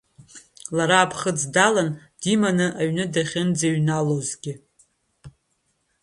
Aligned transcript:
Лара 0.77 0.97
аԥхыӡ 1.01 1.39
далан, 1.53 1.89
диманы 2.21 2.67
аҩны 2.79 3.05
дахьынӡаҩналозгьы. 3.13 4.53